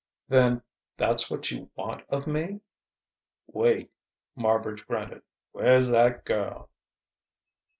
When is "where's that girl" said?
5.51-6.71